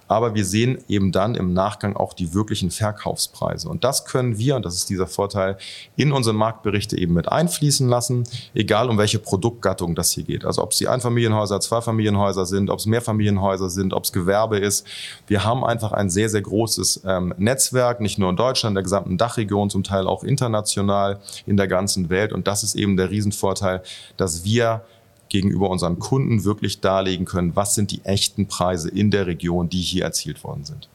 [0.08, 3.67] Aber wir sehen eben dann im Nachgang auch die wirklichen Verkaufspreise.
[3.67, 5.58] Und das können wir, und das ist dieser Vorteil,
[5.97, 10.45] in unsere Marktberichte eben mit einfließen lassen, egal um welche Produktgattung das hier geht.
[10.45, 14.88] Also ob es die Einfamilienhäuser, Zweifamilienhäuser sind, ob es Mehrfamilienhäuser sind, ob es Gewerbe ist.
[15.28, 18.84] Wir haben einfach ein sehr, sehr großes ähm, Netzwerk, nicht nur in Deutschland, in der
[18.84, 22.34] gesamten Dachregion, zum Teil auch international in der ganzen Welt.
[22.34, 23.82] Und das ist eben der Riesenvorteil,
[24.18, 24.84] dass wir
[25.30, 29.82] gegenüber unseren Kunden wirklich darlegen können, was sind die echten Preise in der Region, die
[29.82, 30.90] hier erzielt worden sind.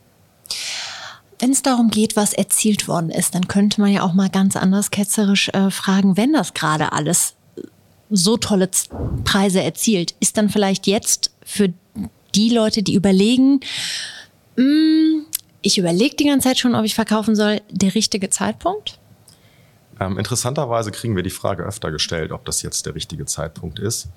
[1.38, 4.56] Wenn es darum geht, was erzielt worden ist, dann könnte man ja auch mal ganz
[4.56, 7.34] anders ketzerisch äh, fragen, wenn das gerade alles
[8.10, 8.70] so tolle
[9.24, 11.72] Preise erzielt, ist dann vielleicht jetzt für
[12.34, 13.60] die Leute, die überlegen,
[14.56, 15.24] mm,
[15.62, 18.98] ich überlege die ganze Zeit schon, ob ich verkaufen soll, der richtige Zeitpunkt?
[19.98, 24.08] Ähm, interessanterweise kriegen wir die Frage öfter gestellt, ob das jetzt der richtige Zeitpunkt ist.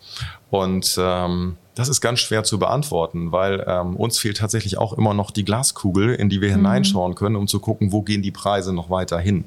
[0.49, 5.13] Und ähm, das ist ganz schwer zu beantworten, weil ähm, uns fehlt tatsächlich auch immer
[5.13, 6.56] noch die Glaskugel, in die wir mhm.
[6.56, 9.45] hineinschauen können, um zu gucken, wo gehen die Preise noch weiter hin.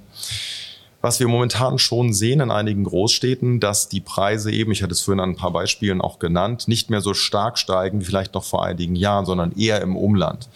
[1.03, 5.03] Was wir momentan schon sehen in einigen Großstädten, dass die Preise eben, ich hatte es
[5.03, 8.45] vorhin an ein paar Beispielen auch genannt, nicht mehr so stark steigen wie vielleicht noch
[8.45, 10.49] vor einigen Jahren, sondern eher im Umland.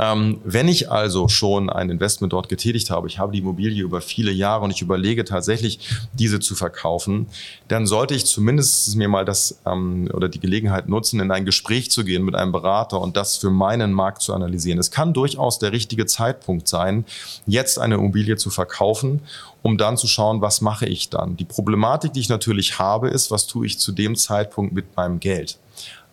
[0.00, 4.00] Ähm, wenn ich also schon ein Investment dort getätigt habe, ich habe die Immobilie über
[4.00, 5.78] viele Jahre und ich überlege tatsächlich,
[6.14, 7.26] diese zu verkaufen,
[7.68, 11.90] dann sollte ich zumindest mir mal das ähm, oder die Gelegenheit nutzen, in ein Gespräch
[11.90, 14.78] zu gehen mit einem Berater und das für meinen Markt zu analysieren.
[14.78, 17.04] Es kann durchaus der richtige Zeitpunkt sein,
[17.46, 19.20] jetzt eine Immobilie zu verkaufen
[19.62, 21.36] um dann zu schauen, was mache ich dann.
[21.36, 25.20] Die Problematik, die ich natürlich habe, ist, was tue ich zu dem Zeitpunkt mit meinem
[25.20, 25.58] Geld.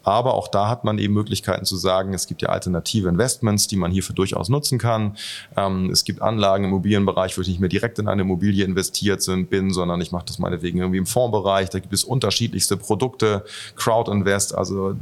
[0.07, 3.75] Aber auch da hat man eben Möglichkeiten zu sagen, es gibt ja alternative Investments, die
[3.75, 5.17] man hierfür durchaus nutzen kann.
[5.57, 9.17] Ähm, es gibt Anlagen im Immobilienbereich, wo ich nicht mehr direkt in eine Immobilie investiert
[9.49, 11.71] bin, sondern ich mache das meinetwegen irgendwie im Fondsbereich.
[11.71, 13.43] Da gibt es unterschiedlichste Produkte,
[13.75, 14.95] Crowd Invest, also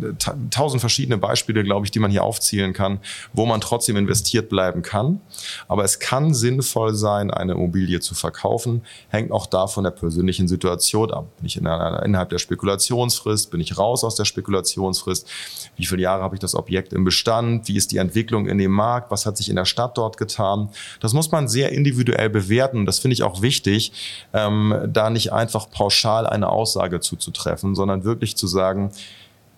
[0.50, 3.00] tausend verschiedene Beispiele, glaube ich, die man hier aufzählen kann,
[3.32, 5.22] wo man trotzdem investiert bleiben kann.
[5.68, 8.82] Aber es kann sinnvoll sein, eine Immobilie zu verkaufen.
[9.10, 11.28] Hängt auch da von der persönlichen Situation ab.
[11.38, 13.52] Bin ich in einer, innerhalb der Spekulationsfrist?
[13.52, 14.94] Bin ich raus aus der Spekulationsfrist?
[14.95, 15.27] Finanzierungsfrist,
[15.75, 18.71] wie viele Jahre habe ich das Objekt im Bestand, wie ist die Entwicklung in dem
[18.71, 20.69] Markt, was hat sich in der Stadt dort getan.
[20.99, 22.86] Das muss man sehr individuell bewerten.
[22.86, 23.91] Das finde ich auch wichtig,
[24.34, 28.91] ähm, da nicht einfach pauschal eine Aussage zuzutreffen, sondern wirklich zu sagen,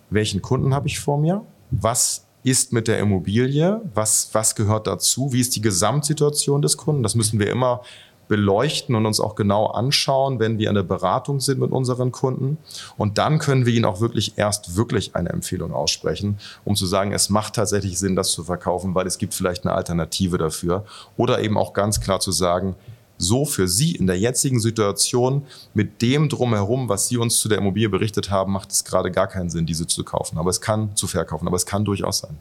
[0.10, 5.34] welchen Kunden habe ich vor mir, was ist mit der Immobilie, was, was gehört dazu,
[5.34, 7.04] wie ist die Gesamtsituation des Kunden.
[7.04, 7.82] Das müssen wir immer
[8.28, 12.58] beleuchten und uns auch genau anschauen, wenn wir in der Beratung sind mit unseren Kunden.
[12.98, 17.12] Und dann können wir ihnen auch wirklich erst wirklich eine Empfehlung aussprechen, um zu sagen,
[17.12, 20.86] es macht tatsächlich Sinn, das zu verkaufen, weil es gibt vielleicht eine Alternative dafür.
[21.16, 22.76] Oder eben auch ganz klar zu sagen,
[23.18, 27.58] so für Sie in der jetzigen Situation mit dem drumherum, was Sie uns zu der
[27.58, 30.38] Immobilie berichtet haben, macht es gerade gar keinen Sinn, diese zu kaufen.
[30.38, 32.38] Aber es kann zu verkaufen, aber es kann durchaus sein.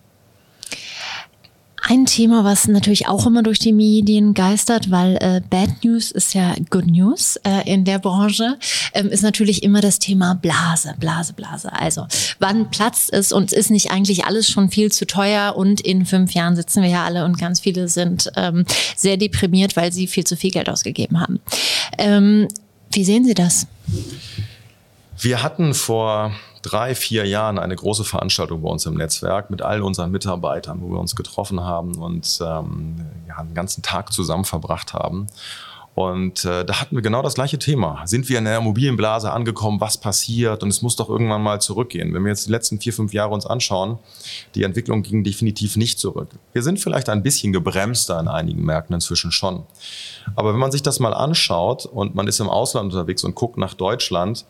[1.89, 6.35] Ein Thema, was natürlich auch immer durch die Medien geistert, weil äh, Bad News ist
[6.35, 8.59] ja Good News äh, in der Branche,
[8.93, 11.73] ähm, ist natürlich immer das Thema Blase, Blase, Blase.
[11.73, 12.09] Also
[12.41, 16.33] wann platzt es und ist nicht eigentlich alles schon viel zu teuer und in fünf
[16.33, 18.65] Jahren sitzen wir ja alle und ganz viele sind ähm,
[18.97, 21.39] sehr deprimiert, weil sie viel zu viel Geld ausgegeben haben.
[21.99, 22.49] Ähm,
[22.91, 23.69] wie sehen Sie das?
[25.21, 26.33] Wir hatten vor
[26.67, 30.91] drei, vier Jahren eine große Veranstaltung bei uns im Netzwerk mit all unseren Mitarbeitern, wo
[30.91, 32.97] wir uns getroffen haben und ähm,
[33.29, 35.29] ja, einen ganzen Tag zusammen verbracht haben.
[35.97, 38.07] Und äh, da hatten wir genau das gleiche Thema.
[38.07, 39.81] Sind wir in der Immobilienblase angekommen?
[39.81, 40.63] Was passiert?
[40.63, 42.13] Und es muss doch irgendwann mal zurückgehen.
[42.13, 43.99] Wenn wir jetzt die letzten vier, fünf Jahre uns anschauen,
[44.55, 46.29] die Entwicklung ging definitiv nicht zurück.
[46.53, 49.65] Wir sind vielleicht ein bisschen gebremster in einigen Märkten inzwischen schon.
[50.35, 53.57] Aber wenn man sich das mal anschaut und man ist im Ausland unterwegs und guckt
[53.57, 54.45] nach Deutschland,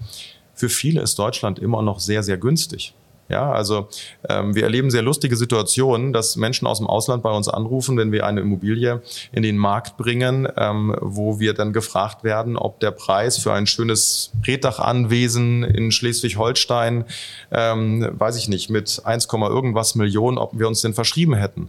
[0.57, 2.95] für viele ist Deutschland immer noch sehr, sehr günstig.
[3.29, 3.89] Ja, also
[4.29, 8.13] ähm, wir erleben sehr lustige Situationen, dass Menschen aus dem Ausland bei uns anrufen, wenn
[8.13, 12.93] wir eine Immobilie in den Markt bringen, ähm, wo wir dann gefragt werden, ob der
[12.93, 17.05] Preis für ein schönes Reddachanwesen in Schleswig-Holstein,
[17.51, 21.69] ähm, weiß ich nicht, mit 1, irgendwas Millionen, ob wir uns denn verschrieben hätten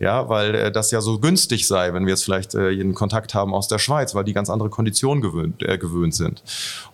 [0.00, 3.34] ja, weil äh, das ja so günstig sei, wenn wir jetzt vielleicht äh, jeden Kontakt
[3.34, 6.42] haben aus der Schweiz, weil die ganz andere Konditionen gewöhnt, äh, gewöhnt sind.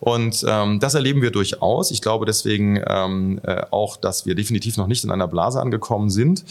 [0.00, 1.90] Und ähm, das erleben wir durchaus.
[1.90, 6.10] Ich glaube deswegen ähm, äh, auch, dass wir definitiv noch nicht in einer Blase angekommen
[6.10, 6.44] sind,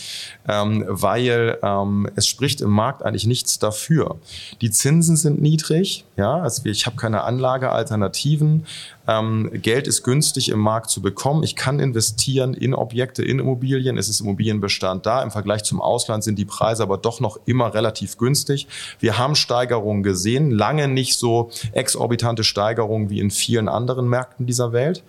[0.47, 4.17] ähm, weil ähm, es spricht im Markt eigentlich nichts dafür.
[4.61, 8.65] Die Zinsen sind niedrig, ja, also ich habe keine Anlagealternativen.
[9.09, 11.41] Ähm, Geld ist günstig im Markt zu bekommen.
[11.41, 13.97] Ich kann investieren in Objekte, in Immobilien.
[13.97, 15.23] Es ist Immobilienbestand da.
[15.23, 18.67] Im Vergleich zum Ausland sind die Preise aber doch noch immer relativ günstig.
[18.99, 24.73] Wir haben Steigerungen gesehen, lange nicht so exorbitante Steigerungen wie in vielen anderen Märkten dieser
[24.73, 25.03] Welt.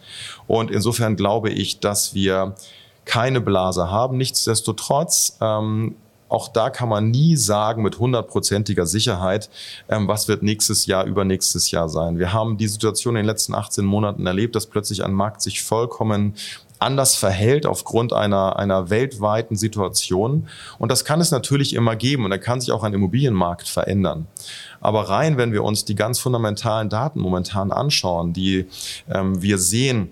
[0.46, 2.54] Und insofern glaube ich, dass wir
[3.04, 4.16] keine Blase haben.
[4.16, 5.96] Nichtsdestotrotz ähm,
[6.30, 9.50] auch da kann man nie sagen mit hundertprozentiger Sicherheit,
[9.88, 12.18] ähm, was wird nächstes Jahr, übernächstes Jahr sein.
[12.18, 15.62] Wir haben die Situation in den letzten 18 Monaten erlebt, dass plötzlich ein Markt sich
[15.62, 16.34] vollkommen
[16.80, 20.48] anders verhält aufgrund einer, einer weltweiten Situation.
[20.78, 24.26] Und das kann es natürlich immer geben und da kann sich auch ein Immobilienmarkt verändern.
[24.80, 28.66] Aber rein, wenn wir uns die ganz fundamentalen Daten momentan anschauen, die
[29.10, 30.10] ähm, wir sehen,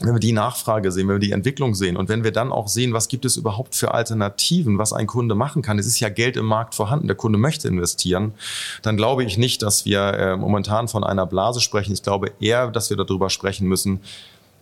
[0.00, 2.68] wenn wir die Nachfrage sehen, wenn wir die Entwicklung sehen und wenn wir dann auch
[2.68, 5.78] sehen, was gibt es überhaupt für Alternativen, was ein Kunde machen kann.
[5.78, 8.32] Es ist ja Geld im Markt vorhanden, der Kunde möchte investieren,
[8.82, 11.92] dann glaube ich nicht, dass wir äh, momentan von einer Blase sprechen.
[11.92, 14.00] Ich glaube eher, dass wir darüber sprechen müssen,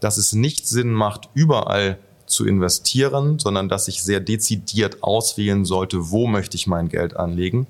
[0.00, 6.10] dass es nicht Sinn macht, überall zu investieren, sondern dass ich sehr dezidiert auswählen sollte,
[6.10, 7.66] wo möchte ich mein Geld anlegen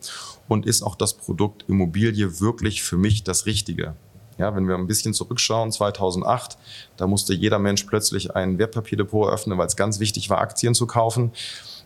[0.48, 3.94] und ist auch das Produkt Immobilie wirklich für mich das Richtige.
[4.38, 6.56] Ja, wenn wir ein bisschen zurückschauen, 2008,
[6.96, 10.86] da musste jeder Mensch plötzlich ein Wertpapierdepot eröffnen, weil es ganz wichtig war, Aktien zu
[10.86, 11.32] kaufen.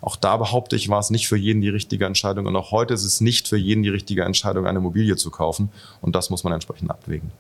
[0.03, 2.47] Auch da behaupte ich, war es nicht für jeden die richtige Entscheidung.
[2.47, 5.71] Und auch heute ist es nicht für jeden die richtige Entscheidung, eine Immobilie zu kaufen.
[6.01, 7.31] Und das muss man entsprechend abwägen.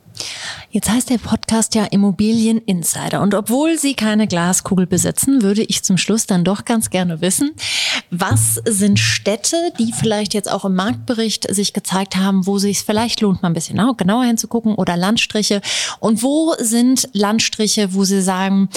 [0.71, 3.21] Jetzt heißt der Podcast ja Immobilien Insider.
[3.21, 7.51] Und obwohl Sie keine Glaskugel besitzen, würde ich zum Schluss dann doch ganz gerne wissen,
[8.11, 12.83] was sind Städte, die vielleicht jetzt auch im Marktbericht sich gezeigt haben, wo sich es
[12.85, 15.63] vielleicht lohnt, mal ein bisschen genauer hinzugucken oder Landstriche?
[15.99, 18.69] Und wo sind Landstriche, wo Sie sagen,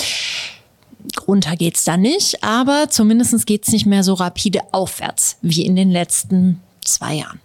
[1.28, 5.92] runter geht's da nicht, aber zumindest geht's nicht mehr so rapide aufwärts wie in den
[5.92, 7.40] letzten zwei Jahren.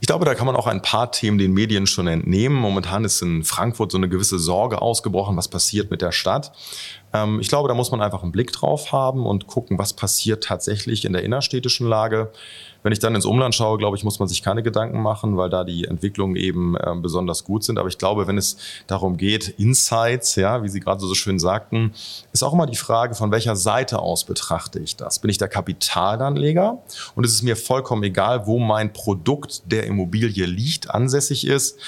[0.00, 2.56] Ich glaube, da kann man auch ein paar Themen den Medien schon entnehmen.
[2.56, 6.52] Momentan ist in Frankfurt so eine gewisse Sorge ausgebrochen, was passiert mit der Stadt.
[7.12, 10.44] Ähm, ich glaube, da muss man einfach einen Blick drauf haben und gucken, was passiert
[10.44, 12.32] tatsächlich in der innerstädtischen Lage.
[12.84, 15.48] Wenn ich dann ins Umland schaue, glaube ich, muss man sich keine Gedanken machen, weil
[15.48, 17.78] da die Entwicklungen eben äh, besonders gut sind.
[17.78, 21.94] Aber ich glaube, wenn es darum geht, Insights, ja, wie Sie gerade so schön sagten,
[22.32, 25.18] ist auch immer die Frage, von welcher Seite aus betrachte ich das?
[25.18, 26.82] Bin ich der Kapitalanleger?
[27.14, 31.78] Und es ist mir vollkommen egal, wo mein Produkt der Immobilie liegt, ansässig ist.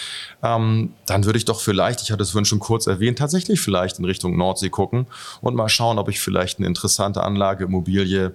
[0.42, 3.98] Ähm, dann würde ich doch vielleicht, ich hatte es vorhin schon kurz erwähnt, tatsächlich vielleicht
[3.98, 5.08] in Richtung Nordsee gucken
[5.42, 8.34] und mal schauen, ob ich vielleicht eine interessante Anlageimmobilie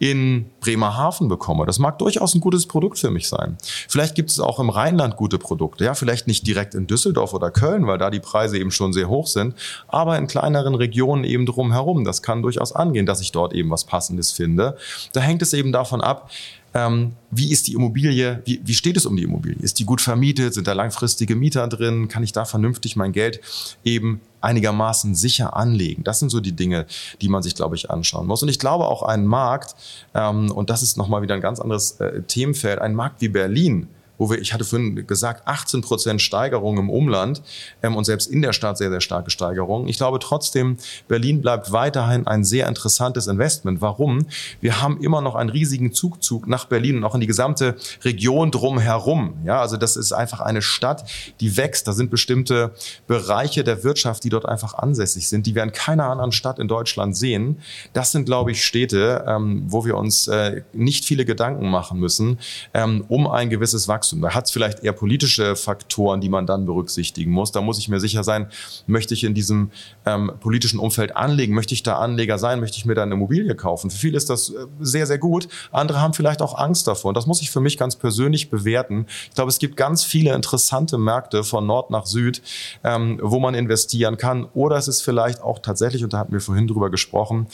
[0.00, 1.66] in Bremerhaven bekomme.
[1.66, 3.58] Das mag durchaus ein gutes Produkt für mich sein.
[3.86, 5.84] Vielleicht gibt es auch im Rheinland gute Produkte.
[5.84, 9.10] Ja, vielleicht nicht direkt in Düsseldorf oder Köln, weil da die Preise eben schon sehr
[9.10, 9.54] hoch sind,
[9.88, 12.04] aber in kleineren Regionen eben drumherum.
[12.04, 14.78] Das kann durchaus angehen, dass ich dort eben was Passendes finde.
[15.12, 16.30] Da hängt es eben davon ab,
[16.72, 19.58] ähm, wie ist die Immobilie, wie, wie steht es um die Immobilie?
[19.60, 20.54] Ist die gut vermietet?
[20.54, 22.08] Sind da langfristige Mieter drin?
[22.08, 23.40] Kann ich da vernünftig mein Geld
[23.84, 26.04] eben einigermaßen sicher anlegen?
[26.04, 26.86] Das sind so die Dinge,
[27.20, 28.42] die man sich, glaube ich, anschauen muss.
[28.42, 29.74] Und ich glaube auch ein Markt,
[30.14, 33.88] ähm, und das ist nochmal wieder ein ganz anderes äh, Themenfeld, ein Markt wie Berlin,
[34.20, 37.42] wo wir, ich hatte vorhin gesagt, 18 Prozent Steigerung im Umland
[37.82, 39.88] ähm, und selbst in der Stadt sehr, sehr starke Steigerung.
[39.88, 40.76] Ich glaube trotzdem,
[41.08, 43.80] Berlin bleibt weiterhin ein sehr interessantes Investment.
[43.80, 44.26] Warum?
[44.60, 48.50] Wir haben immer noch einen riesigen Zugzug nach Berlin und auch in die gesamte Region
[48.50, 49.38] drumherum.
[49.46, 51.88] Ja, also das ist einfach eine Stadt, die wächst.
[51.88, 52.72] Da sind bestimmte
[53.06, 56.68] Bereiche der Wirtschaft, die dort einfach ansässig sind, die wir in keiner anderen Stadt in
[56.68, 57.56] Deutschland sehen.
[57.94, 62.38] Das sind, glaube ich, Städte, ähm, wo wir uns äh, nicht viele Gedanken machen müssen,
[62.74, 66.66] ähm, um ein gewisses Wachstum Da hat es vielleicht eher politische Faktoren, die man dann
[66.66, 67.52] berücksichtigen muss.
[67.52, 68.48] Da muss ich mir sicher sein,
[68.86, 69.70] möchte ich in diesem
[70.06, 73.54] ähm, politischen Umfeld anlegen, möchte ich da Anleger sein, möchte ich mir da eine Immobilie
[73.54, 73.90] kaufen.
[73.90, 75.48] Für viele ist das äh, sehr, sehr gut.
[75.72, 77.10] Andere haben vielleicht auch Angst davor.
[77.10, 79.06] Und das muss ich für mich ganz persönlich bewerten.
[79.28, 82.42] Ich glaube, es gibt ganz viele interessante Märkte von Nord nach Süd,
[82.84, 84.46] ähm, wo man investieren kann.
[84.54, 87.46] Oder es ist vielleicht auch tatsächlich, und da hatten wir vorhin drüber gesprochen,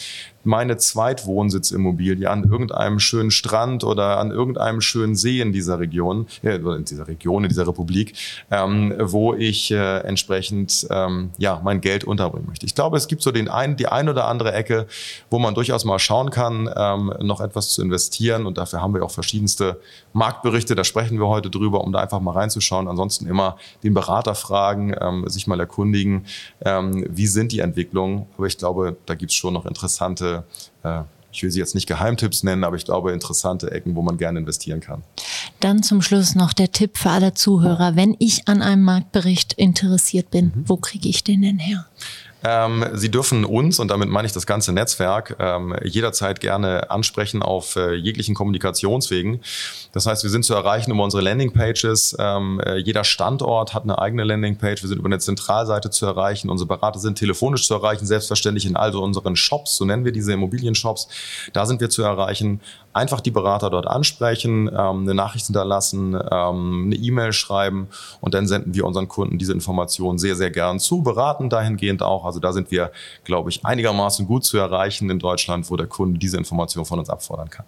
[0.46, 6.56] meine Zweitwohnsitzimmobilie an irgendeinem schönen Strand oder an irgendeinem schönen See in dieser Region, äh,
[6.56, 8.14] in dieser Region, in dieser Republik,
[8.50, 12.66] ähm, wo ich äh, entsprechend ähm, ja, mein Geld unterbringen möchte.
[12.66, 14.86] Ich glaube, es gibt so den ein, die ein oder andere Ecke,
[15.30, 18.46] wo man durchaus mal schauen kann, ähm, noch etwas zu investieren.
[18.46, 19.80] Und dafür haben wir auch verschiedenste
[20.12, 20.74] Marktberichte.
[20.74, 22.88] Da sprechen wir heute drüber, um da einfach mal reinzuschauen.
[22.88, 26.26] Ansonsten immer den Berater fragen, ähm, sich mal erkundigen,
[26.64, 28.26] ähm, wie sind die Entwicklungen.
[28.36, 30.35] Aber ich glaube, da gibt es schon noch interessante
[30.82, 31.02] äh,
[31.36, 34.38] ich will sie jetzt nicht Geheimtipps nennen, aber ich glaube interessante Ecken, wo man gerne
[34.38, 35.02] investieren kann.
[35.60, 37.94] Dann zum Schluss noch der Tipp für alle Zuhörer.
[37.94, 40.64] Wenn ich an einem Marktbericht interessiert bin, mhm.
[40.66, 41.86] wo kriege ich den denn her?
[42.44, 47.42] Ähm, Sie dürfen uns, und damit meine ich das ganze Netzwerk, ähm, jederzeit gerne ansprechen
[47.42, 49.40] auf äh, jeglichen Kommunikationswegen.
[49.92, 52.16] Das heißt, wir sind zu erreichen über unsere Landingpages.
[52.18, 54.82] Ähm, äh, jeder Standort hat eine eigene Landingpage.
[54.82, 56.50] Wir sind über eine Zentralseite zu erreichen.
[56.50, 60.32] Unsere Berater sind telefonisch zu erreichen, selbstverständlich in all unseren Shops, so nennen wir diese
[60.32, 61.08] Immobilienshops.
[61.52, 62.60] Da sind wir zu erreichen
[62.96, 67.88] einfach die Berater dort ansprechen, ähm, eine Nachricht hinterlassen, ähm, eine E-Mail schreiben
[68.20, 72.24] und dann senden wir unseren Kunden diese Informationen sehr, sehr gern zu, beraten dahingehend auch.
[72.24, 72.90] Also da sind wir,
[73.24, 77.10] glaube ich, einigermaßen gut zu erreichen in Deutschland, wo der Kunde diese Information von uns
[77.10, 77.66] abfordern kann.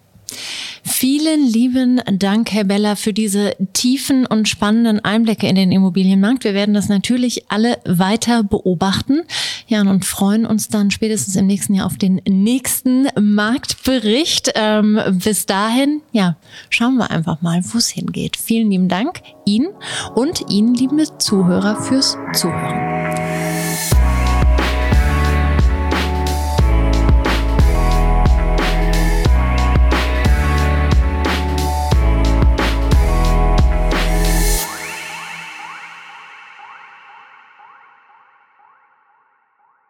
[0.83, 6.43] Vielen lieben Dank, Herr Beller, für diese tiefen und spannenden Einblicke in den Immobilienmarkt.
[6.43, 9.21] Wir werden das natürlich alle weiter beobachten.
[9.67, 14.51] Ja, und freuen uns dann spätestens im nächsten Jahr auf den nächsten Marktbericht.
[14.55, 16.37] Ähm, bis dahin, ja,
[16.69, 18.35] schauen wir einfach mal, wo es hingeht.
[18.37, 19.69] Vielen lieben Dank Ihnen
[20.15, 23.18] und Ihnen, liebe Zuhörer, fürs Zuhören.